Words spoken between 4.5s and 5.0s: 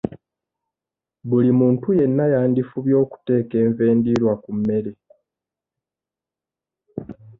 mmere.